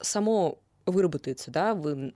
[0.00, 2.14] само выработается, да, вы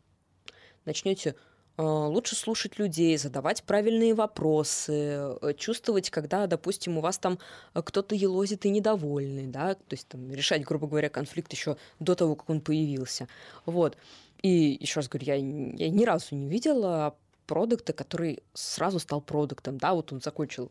[0.85, 1.35] начнете
[1.83, 7.39] лучше слушать людей, задавать правильные вопросы, э, чувствовать, когда, допустим, у вас там
[7.75, 12.15] э, кто-то елозит и недовольный, да, то есть там решать, грубо говоря, конфликт еще до
[12.15, 13.29] того, как он появился.
[13.67, 13.97] Вот.
[14.43, 17.17] И еще раз говорю, я, я ни разу не видела
[17.47, 20.71] продукта, который сразу стал продуктом, да, вот он закончил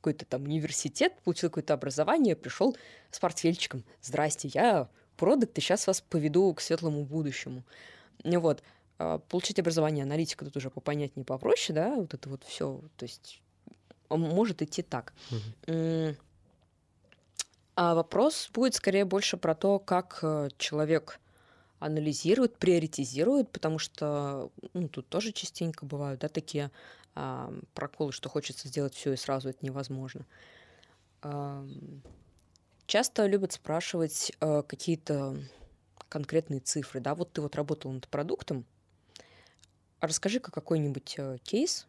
[0.00, 2.76] какой-то там университет, получил какое-то образование, пришел
[3.10, 3.84] с портфельчиком.
[4.00, 7.64] Здрасте, я продукт, и сейчас вас поведу к светлому будущему.
[8.24, 8.62] Вот.
[9.00, 13.40] А, получить образование аналитика тут уже попонятнее, попроще, да, вот это вот все, то есть
[14.10, 15.14] может идти так.
[15.30, 16.16] Угу.
[17.76, 21.18] А вопрос будет скорее больше про то, как э, человек
[21.78, 26.70] анализируют, приоритизируют, потому что ну, тут тоже частенько бывают да, такие
[27.14, 30.26] а, проколы, что хочется сделать все и сразу это невозможно.
[31.22, 31.66] А,
[32.86, 35.38] часто любят спрашивать а, какие-то
[36.10, 37.00] конкретные цифры.
[37.00, 38.66] Да, вот ты вот работал над продуктом,
[40.00, 41.86] расскажи-ка какой-нибудь а, кейс,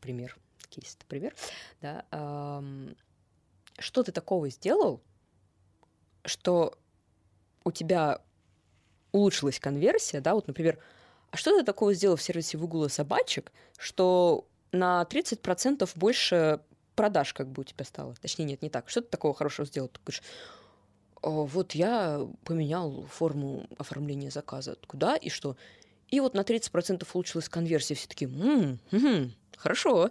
[0.00, 0.36] пример,
[0.68, 1.34] кейс это пример,
[1.80, 2.62] да, а,
[3.78, 5.00] что ты такого сделал,
[6.24, 6.78] что
[7.64, 8.20] у тебя
[9.12, 10.78] улучшилась конверсия, да, вот, например,
[11.30, 16.60] а что ты такого сделал в сервисе выгула собачек, что на 30% больше
[16.96, 18.14] продаж как бы у тебя стало?
[18.20, 18.88] Точнее, нет, не так.
[18.88, 19.88] Что ты такого хорошего сделал?
[19.88, 20.22] Ты говоришь,
[21.22, 24.76] вот я поменял форму оформления заказа.
[24.86, 25.56] Куда и что?
[26.10, 27.94] И вот на 30% улучшилась конверсия.
[27.94, 30.10] Все таки м-м, хорошо.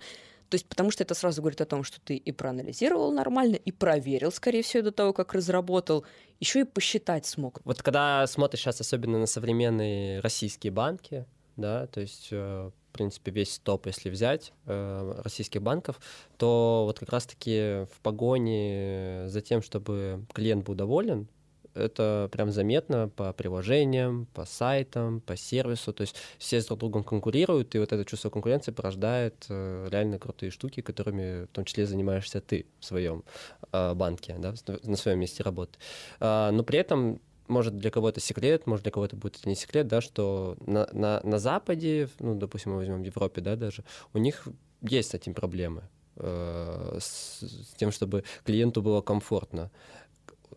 [0.50, 3.72] То есть потому что это сразу говорит о том, что ты и проанализировал нормально, и
[3.72, 6.06] проверил, скорее всего, до того, как разработал,
[6.40, 7.62] еще и посчитать смог.
[7.66, 13.32] Вот когда смотришь сейчас особенно на современные российские банки, да, то есть, э, в принципе,
[13.32, 16.00] весь топ, если взять, э, российских банков,
[16.38, 21.28] то вот как раз-таки в погоне за тем, чтобы клиент был доволен,
[21.74, 25.94] это прям заметно по приложениям, по сайтам, по сервису.
[25.94, 30.20] То есть все с друг другом конкурируют, и вот это чувство конкуренции порождает э, реально
[30.20, 33.24] крутые штуки, которыми в том числе занимаешься ты в своем
[33.72, 34.54] э, банке, да,
[34.84, 35.78] на своем месте работы.
[36.20, 39.88] Э, но при этом может для кого-то секрет, может для кого-то будет это не секрет,
[39.88, 44.20] да, что на, на, на Западе, ну, допустим, мы возьмем в Европе, да, даже, у
[44.20, 44.48] них
[44.82, 45.84] есть с этим проблемы,
[46.16, 49.72] э, с, с тем, чтобы клиенту было комфортно.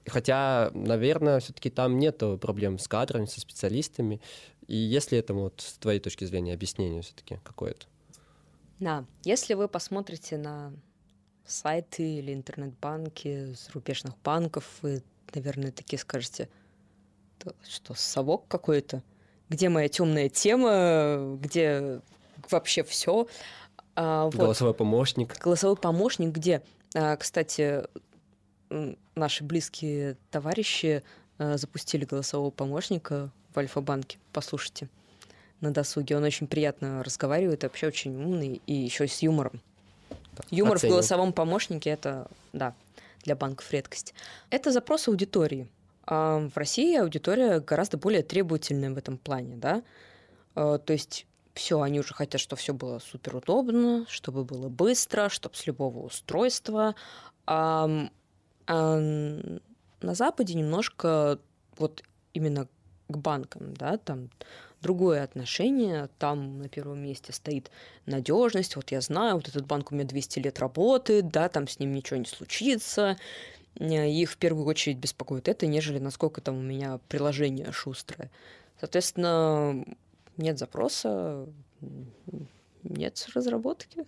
[0.07, 4.21] Хотя, наверное, все-таки там нет проблем с кадрами, со специалистами.
[4.67, 7.87] И если этому, вот, с твоей точки зрения, объяснение все-таки какое-то?
[8.81, 10.73] Да, если вы посмотрите на
[11.47, 15.03] сайты или интернет-банки зарубежных банков, вы,
[15.35, 16.49] наверное, такие скажете,
[17.69, 19.03] что совок какой-то,
[19.49, 22.01] где моя темная тема, где
[22.51, 23.27] вообще все.
[23.95, 24.35] А, вот.
[24.35, 25.39] Голосовой помощник.
[25.39, 26.63] Голосовой помощник, где,
[26.95, 27.85] а, кстати,
[29.15, 31.03] наши близкие товарищи
[31.39, 34.19] а, запустили голосового помощника в Альфа-банке.
[34.33, 34.89] Послушайте
[35.61, 36.17] на досуге.
[36.17, 39.61] Он очень приятно разговаривает, вообще очень умный и еще с юмором.
[40.37, 40.93] Так, Юмор оценим.
[40.93, 42.75] в голосовом помощнике это, да,
[43.23, 44.15] для банков редкость.
[44.51, 45.69] Это запрос аудитории.
[46.05, 49.83] А в России аудитория гораздо более требовательная в этом плане, да.
[50.55, 55.55] То есть все, они уже хотят, чтобы все было супер удобно, чтобы было быстро, чтобы
[55.55, 56.95] с любого устройства.
[57.47, 58.09] А,
[58.67, 61.39] а на Западе немножко
[61.79, 62.03] вот
[62.35, 62.69] именно
[63.09, 64.31] к банкам, да, там
[64.81, 67.71] другое отношение, там на первом месте стоит
[68.07, 71.79] надежность, вот я знаю, вот этот банк у меня 200 лет работает, да, там с
[71.79, 73.17] ним ничего не случится,
[73.77, 78.31] их в первую очередь беспокоит это, нежели насколько там у меня приложение шустрое.
[78.81, 79.85] Соответственно,
[80.37, 81.47] нет запроса,
[82.83, 84.05] нет разработки.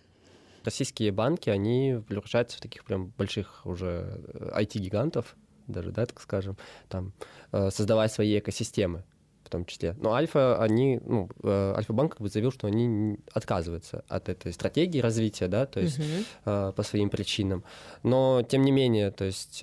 [0.64, 4.20] Российские банки, они превращаются в таких прям больших уже
[4.54, 5.36] IT-гигантов,
[5.68, 6.56] э, даже, да, так скажем,
[6.88, 7.12] там,
[7.52, 9.04] э, создавая свои экосистемы
[9.44, 9.94] в том числе.
[10.00, 15.00] Но Альфа, они, ну, э, Альфа-банк как бы заявил, что они отказываются от этой стратегии
[15.00, 16.72] развития, да, то есть uh-huh.
[16.72, 17.62] по своим причинам.
[18.02, 19.62] Но, тем не менее, то есть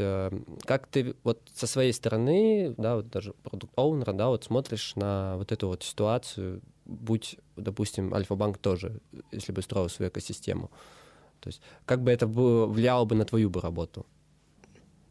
[0.66, 5.38] как ты вот со своей стороны, да, вот даже продукт оунера, да, вот смотришь на
[5.38, 6.62] вот эту вот ситуацию,
[6.92, 9.00] будь, допустим, Альфа-банк тоже,
[9.32, 10.70] если бы строил свою экосистему.
[11.40, 14.06] То есть как бы это влияло бы на твою бы работу?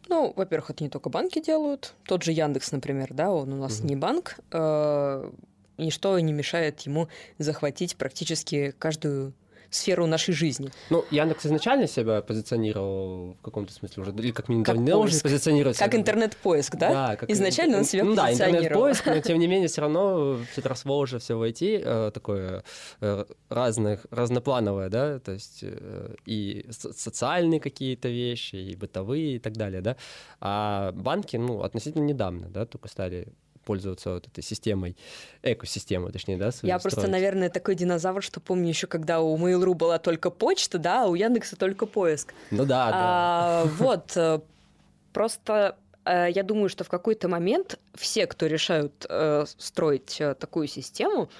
[0.08, 1.94] Ну, во-первых, это не только банки делают.
[2.04, 3.88] Тот же Яндекс, например, да, он у нас угу.
[3.88, 4.38] не банк.
[4.50, 5.30] Э,
[5.78, 9.32] ничто не мешает ему захватить практически каждую
[9.70, 10.70] сферу нашей жизни.
[10.90, 15.20] Ну, Яндекс изначально себя позиционировал в каком-то смысле уже, или как минимум как давно уже
[15.20, 16.90] позиционирует Как интернет-поиск, да?
[16.90, 17.16] Да.
[17.16, 17.30] Как...
[17.30, 18.14] Изначально он себя ну.
[18.14, 22.10] Да, интернет-поиск, но тем не менее все равно все росло уже все в IT, э,
[22.12, 22.64] такое
[23.00, 29.54] э, разных, разноплановое, да, то есть э, и социальные какие-то вещи, и бытовые и так
[29.54, 29.96] далее, да.
[30.40, 33.28] А банки, ну, относительно недавно, да, только стали
[33.64, 34.96] пользоваться вот этой системой,
[35.42, 36.46] экосистемой, точнее, да?
[36.46, 36.82] Я строить.
[36.82, 41.06] просто, наверное, такой динозавр, что помню еще, когда у Mail.ru была только почта, да, а
[41.06, 42.34] у Яндекса только поиск.
[42.50, 43.70] Ну да, а, да.
[43.78, 44.40] Вот, э,
[45.12, 51.30] просто э, я думаю, что в какой-то момент все, кто решают э, строить такую систему,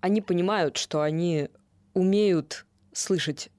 [0.00, 1.48] они понимают, что они
[1.94, 3.50] умеют слышать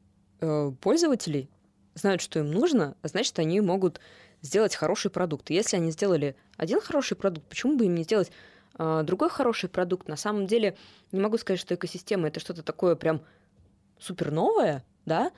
[0.82, 1.52] пользователей,
[1.94, 4.00] знают, что им нужно, а значит, они могут
[4.42, 5.52] сделать хороший продукт.
[5.52, 8.32] И если они сделали один хороший продукт, почему бы им не сделать
[8.78, 10.08] э, другой хороший продукт?
[10.08, 10.78] На самом деле,
[11.12, 13.22] не могу сказать, что экосистема это что-то такое прям
[13.98, 15.32] супер новое, да,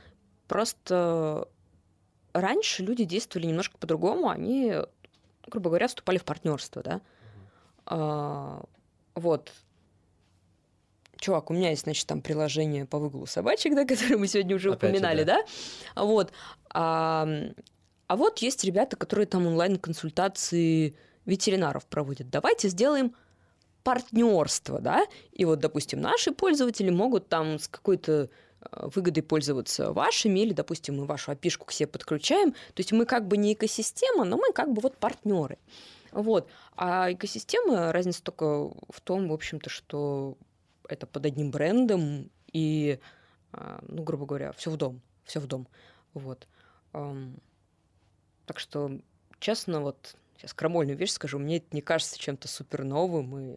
[0.49, 1.47] просто
[2.33, 4.75] раньше люди действовали немножко по-другому, они,
[5.47, 7.01] грубо говоря, вступали в партнерство, да.
[7.85, 8.61] А,
[9.15, 9.53] вот.
[11.15, 14.73] Чувак, у меня есть, значит, там приложение по выгулу собачек, да, которое мы сегодня уже
[14.73, 15.41] Опять упоминали, да.
[15.95, 16.03] да?
[16.03, 16.33] Вот.
[16.69, 17.25] А,
[18.07, 22.29] а вот есть ребята, которые там онлайн-консультации ветеринаров проводят.
[22.29, 23.15] Давайте сделаем
[23.83, 28.29] партнерство, да, и вот, допустим, наши пользователи могут там с какой-то
[28.61, 32.51] э, выгодой пользоваться вашими, или, допустим, мы вашу опишку к себе подключаем.
[32.51, 35.57] То есть мы как бы не экосистема, но мы как бы вот партнеры.
[36.11, 36.47] Вот.
[36.77, 38.45] А экосистема, разница только
[38.89, 40.37] в том, в общем-то, что
[40.87, 42.99] это под одним брендом и,
[43.51, 45.67] э, ну, грубо говоря, все в дом, все в дом.
[46.13, 46.47] Вот.
[48.45, 48.99] Так что,
[49.39, 53.55] честно, вот сейчас крамольную вещь скажу, мне это не кажется чем-то супер новым и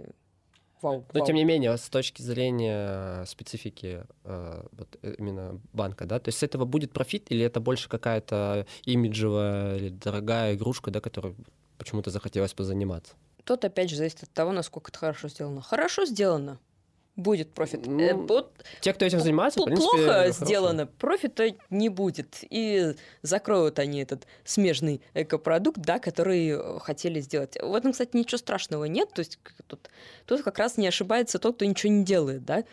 [0.80, 1.04] вау.
[1.12, 1.26] Но вау.
[1.26, 6.38] тем не менее, с точки зрения специфики э, вот э, именно банка, да, то есть
[6.38, 11.34] с этого будет профит или это больше какая-то имиджевая или дорогая игрушка, да, которой
[11.76, 13.14] почему-то захотелось позаниматься?
[13.44, 15.60] Тут опять же зависит от того, насколько это хорошо сделано.
[15.62, 16.58] Хорошо сделано,
[17.16, 17.86] Будет профит.
[17.86, 20.44] Ну, Э, вот Те, кто этим занимается, в принципе, плохо хорошо.
[20.44, 22.38] сделано, профита не будет.
[22.42, 27.56] И закроют они этот смежный экопродукт, да, который э, хотели сделать.
[27.60, 29.10] В этом, кстати, ничего страшного нет.
[29.14, 29.88] То есть тут,
[30.26, 32.64] тут как раз не ошибается тот, кто ничего не делает, да.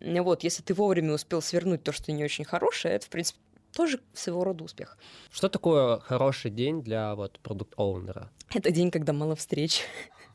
[0.00, 3.40] Вот, если ты вовремя успел свернуть то, что не очень хорошее, это, в принципе,
[3.74, 4.96] тоже своего рода успех.
[5.32, 8.30] Что такое хороший день для вот продукт-оунера?
[8.54, 9.82] Это день, когда мало встреч.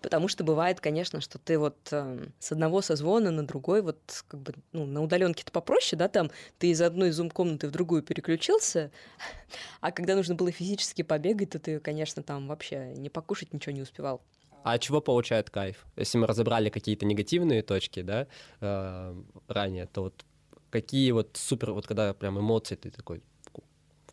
[0.00, 3.98] Потому что бывает, конечно, что ты вот э, с одного созвона на другой, вот
[4.28, 8.02] как бы, ну, на удаленке это попроще, да, там ты из одной зум-комнаты в другую
[8.02, 8.90] переключился,
[9.80, 13.82] а когда нужно было физически побегать, то ты, конечно, там вообще не покушать ничего не
[13.82, 14.22] успевал.
[14.64, 15.86] А от чего получает кайф?
[15.96, 18.26] Если мы разобрали какие-то негативные точки, да,
[18.60, 20.24] э, ранее, то вот
[20.70, 23.22] какие вот супер, вот когда прям эмоции ты такой,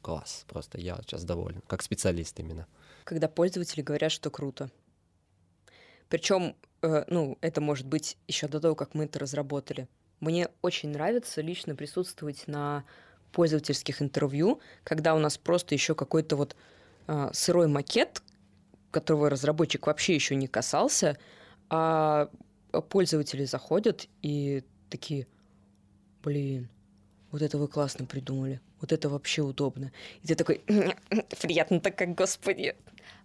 [0.05, 2.67] класс, просто я сейчас доволен, как специалист именно.
[3.05, 4.69] Когда пользователи говорят, что круто.
[6.09, 9.87] Причем, э, ну, это может быть еще до того, как мы это разработали.
[10.19, 12.83] Мне очень нравится лично присутствовать на
[13.31, 16.55] пользовательских интервью, когда у нас просто еще какой-то вот
[17.07, 18.21] а, сырой макет,
[18.91, 21.17] которого разработчик вообще еще не касался,
[21.69, 22.29] а
[22.89, 25.27] пользователи заходят и такие,
[26.23, 26.69] блин,
[27.31, 29.91] вот это вы классно придумали, вот это вообще удобно.
[30.21, 30.63] И ты такой,
[31.41, 32.75] приятно так, как господи.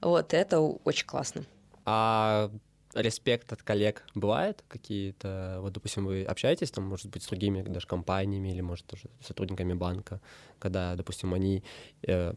[0.00, 1.44] Вот, это очень классно.
[1.84, 2.50] А
[2.94, 5.58] респект от коллег бывает какие-то?
[5.60, 9.74] Вот, допустим, вы общаетесь там, может быть, с другими даже компаниями или, может, тоже сотрудниками
[9.74, 10.20] банка,
[10.58, 11.62] когда, допустим, они
[12.02, 12.34] э,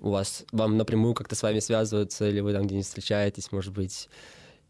[0.00, 4.08] у вас, вам напрямую как-то с вами связываются, или вы там где-нибудь встречаетесь, может быть,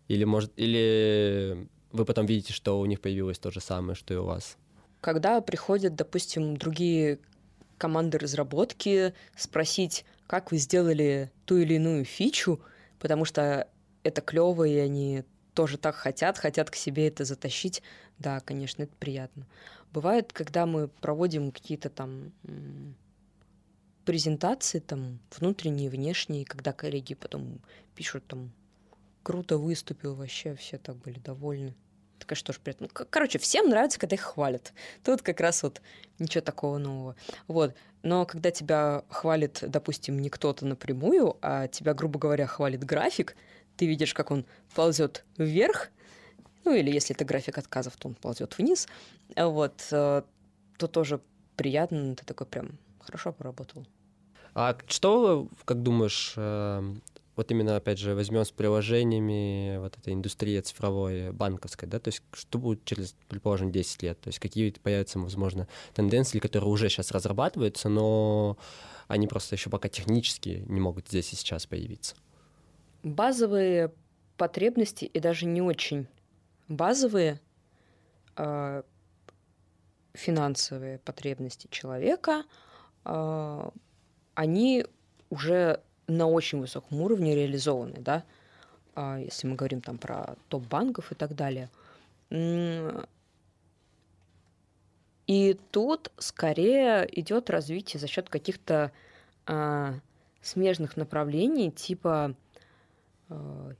[0.08, 4.16] или, может, или вы потом видите, что у них появилось то же самое, что и
[4.16, 4.56] у вас?
[5.00, 7.18] Когда приходят, допустим, другие
[7.78, 12.60] команды разработки спросить, как вы сделали ту или иную фичу,
[12.98, 13.68] потому что
[14.06, 17.82] это клево, и они тоже так хотят, хотят к себе это затащить.
[18.18, 19.46] Да, конечно, это приятно.
[19.92, 22.32] Бывает, когда мы проводим какие-то там
[24.04, 27.60] презентации, там, внутренние, внешние, когда коллеги потом
[27.94, 28.52] пишут там,
[29.22, 31.74] круто выступил, вообще все так были довольны.
[32.16, 32.88] Это, конечно, тоже приятно.
[32.88, 34.72] Ну, короче, всем нравится, когда их хвалят.
[35.02, 35.82] Тут как раз вот
[36.18, 37.16] ничего такого нового.
[37.48, 37.74] Вот.
[38.02, 43.36] Но когда тебя хвалит, допустим, не кто-то напрямую, а тебя, грубо говоря, хвалит график,
[43.76, 45.90] ты видишь, как он ползет вверх,
[46.64, 48.88] ну или если это график отказов, то он ползет вниз,
[49.36, 50.22] вот, э,
[50.78, 51.20] то тоже
[51.56, 53.86] приятно, ты такой прям хорошо поработал.
[54.54, 56.94] А что, как думаешь, э,
[57.36, 62.22] вот именно, опять же, возьмем с приложениями вот этой индустрии цифровой, банковской, да, то есть
[62.32, 67.10] что будет через, предположим, 10 лет, то есть какие появятся, возможно, тенденции, которые уже сейчас
[67.10, 68.56] разрабатываются, но
[69.06, 72.16] они просто еще пока технически не могут здесь и сейчас появиться.
[73.06, 73.92] Базовые
[74.36, 76.08] потребности и даже не очень
[76.66, 77.40] базовые
[78.36, 78.82] э,
[80.12, 82.42] финансовые потребности человека,
[83.04, 83.70] э,
[84.34, 84.86] они
[85.30, 88.24] уже на очень высоком уровне реализованы, да,
[88.96, 91.68] А если мы говорим там про топ-банков и так далее.
[95.28, 98.90] И тут скорее идет развитие за счет каких-то
[99.46, 99.94] а,
[100.40, 102.45] смежных направлений, типа э,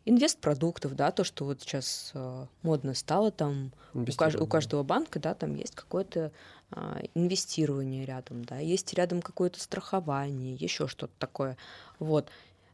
[0.05, 5.20] инвестпродуктов, да, то, что вот сейчас э, модно стало, там у, каж- у каждого банка,
[5.20, 6.32] да, там есть какое-то
[6.72, 11.57] а, инвестирование рядом, да, есть рядом какое-то страхование, еще что-то такое.
[12.01, 12.28] Вот.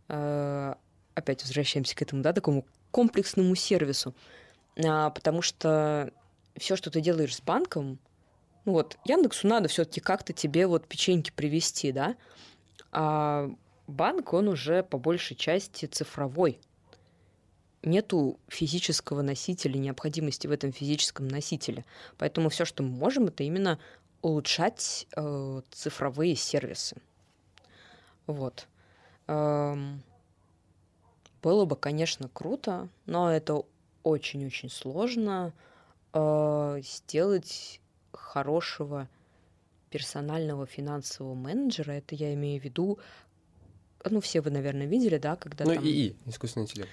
[0.09, 4.15] Опять возвращаемся к этому, да, такому комплексному сервису.
[4.83, 6.11] А, Потому что
[6.57, 7.99] все, что ты делаешь с банком,
[8.65, 12.17] ну вот, Яндексу надо все-таки как-то тебе вот печеньки привезти, да,
[12.93, 13.51] а
[13.93, 16.59] банк, он уже по большей части цифровой.
[17.83, 21.85] Нету физического носителя, необходимости в этом физическом носителе.
[22.17, 23.79] Поэтому все, что мы можем, это именно
[24.23, 26.97] улучшать э, цифровые сервисы.
[28.27, 28.69] Вот.
[29.27, 30.03] Эм,
[31.43, 33.65] было бы, конечно, круто, но это
[34.05, 35.53] очень-очень сложно
[36.13, 37.81] э, сделать
[38.13, 39.09] хорошего
[39.91, 41.93] персонального финансового менеджера.
[41.93, 42.99] Это я имею в виду,
[44.11, 45.85] ну, все вы, наверное, видели, да, когда Ну, там...
[45.85, 46.91] ИИ, искусственный интеллект.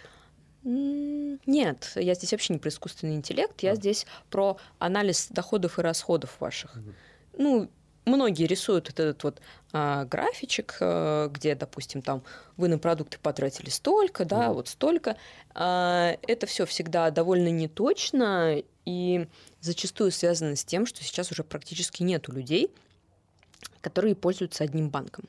[0.63, 3.75] Нет, я здесь вообще не про искусственный интеллект, я А.
[3.75, 6.75] здесь про анализ доходов и расходов ваших.
[6.75, 6.95] Мгм.
[7.37, 7.69] Ну,
[8.05, 9.41] многие рисуют вот этот вот
[9.71, 12.23] а, графичек, а, где, допустим, там
[12.57, 14.53] вы на продукты потратили столько, да, Мгм.
[14.55, 15.15] вот столько.
[15.53, 19.27] А, это все всегда довольно неточно и
[19.61, 22.69] зачастую связано с тем, что сейчас уже практически нету людей,
[23.81, 25.25] которые пользуются одним банком.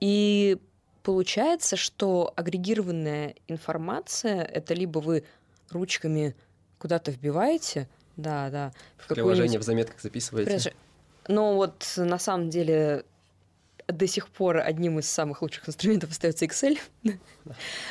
[0.00, 0.58] И
[1.02, 5.24] получается, что агрегированная информация это либо вы
[5.70, 6.34] ручками
[6.78, 8.72] куда-то вбиваете, да, да.
[8.96, 10.74] В приложение в заметках записываете.
[11.28, 13.04] Но вот на самом деле
[13.86, 16.78] до сих пор одним из самых лучших инструментов остается Excel.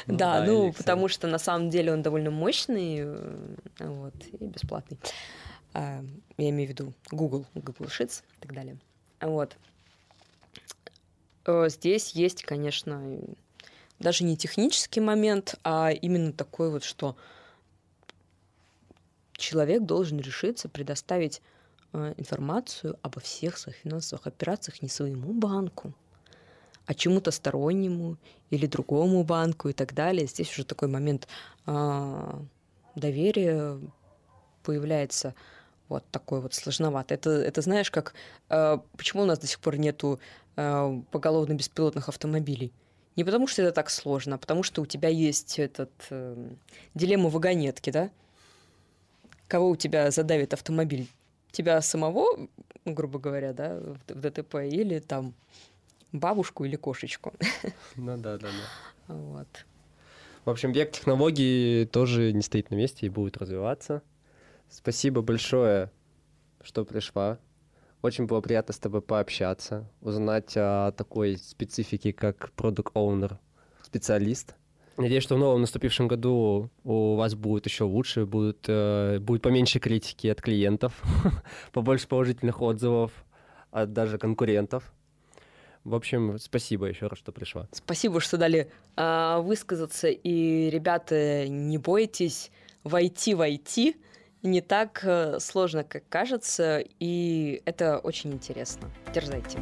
[0.05, 3.47] Ну да, ну, потому что на самом деле он довольно мощный э,
[3.79, 4.99] вот, и бесплатный.
[5.73, 6.03] А,
[6.37, 8.77] я имею в виду Google, Google Sheets и так далее.
[9.19, 9.57] Вот.
[11.47, 13.19] Э, здесь есть, конечно,
[13.99, 17.15] даже не технический момент, а именно такой вот, что
[19.31, 21.41] человек должен решиться предоставить
[21.93, 25.93] э, информацию обо всех своих финансовых операциях не своему банку,
[26.85, 28.17] а чему-то стороннему
[28.49, 30.27] или другому банку и так далее.
[30.27, 31.27] Здесь уже такой момент
[31.65, 32.39] э,
[32.95, 33.79] доверия
[34.63, 35.33] появляется
[35.87, 37.13] вот такой вот сложновато.
[37.13, 38.13] Это, это знаешь, как
[38.49, 40.19] э, почему у нас до сих пор нету
[40.57, 42.73] поголовно беспилотных автомобилей?
[43.15, 46.49] Не потому что это так сложно, а потому что у тебя есть этот э,
[46.93, 48.11] дилемма вагонетки, да?
[49.47, 51.07] Кого у тебя задавит автомобиль?
[51.51, 52.47] Тебя самого,
[52.85, 55.33] грубо говоря, да, в ДТП, или там
[56.11, 57.33] бабушку или кошечку?
[57.95, 59.13] Ну да, да, да.
[59.15, 59.47] Вот.
[60.45, 64.01] В общем, век технологий тоже не стоит на месте и будет развиваться.
[64.69, 65.91] Спасибо большое,
[66.61, 67.39] что пришла.
[68.01, 73.39] Очень было приятно с тобой пообщаться, узнать о такой специфике, как продукт оунер
[73.81, 74.55] специалист.
[74.97, 79.79] Надеюсь, что в новом наступившем году у вас будет еще лучше, будет, э, будет поменьше
[79.79, 81.01] критики от клиентов,
[81.71, 83.11] побольше положительных отзывов
[83.71, 84.91] от даже конкурентов.
[85.83, 87.67] В общем, спасибо еще раз, что пришла.
[87.71, 90.09] Спасибо, что дали э, высказаться.
[90.09, 92.51] И, ребята, не бойтесь
[92.83, 93.97] войти войти
[94.43, 98.89] не так э, сложно, как кажется, и это очень интересно.
[99.13, 99.59] Дерзайте.